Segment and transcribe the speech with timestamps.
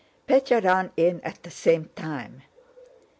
[0.27, 2.41] Pétya ran in at the same time.